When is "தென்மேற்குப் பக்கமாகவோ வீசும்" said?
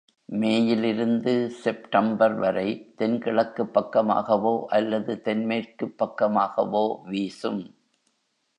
5.21-7.63